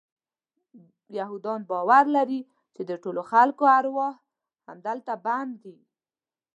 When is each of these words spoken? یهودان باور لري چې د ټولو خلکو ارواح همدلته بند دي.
یهودان 1.17 1.61
باور 1.71 2.05
لري 2.15 2.41
چې 2.75 2.81
د 2.89 2.91
ټولو 3.03 3.21
خلکو 3.31 3.63
ارواح 3.79 4.13
همدلته 4.69 5.13
بند 5.25 5.53
دي. 5.63 5.77